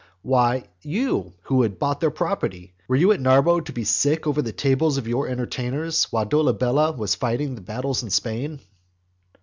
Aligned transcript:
Why, 0.23 0.63
you 0.81 1.33
who 1.43 1.61
had 1.61 1.77
bought 1.77 1.99
their 1.99 2.09
property. 2.09 2.73
Were 2.87 2.95
you 2.95 3.11
at 3.11 3.19
Narbo 3.19 3.63
to 3.63 3.71
be 3.71 3.83
sick 3.83 4.25
over 4.25 4.41
the 4.41 4.51
tables 4.51 4.97
of 4.97 5.07
your 5.07 5.27
entertainers, 5.29 6.05
while 6.05 6.25
Dolabella 6.25 6.93
was 6.93 7.13
fighting 7.13 7.49
your 7.51 7.61
battles 7.61 8.01
in 8.01 8.09
Spain? 8.09 8.61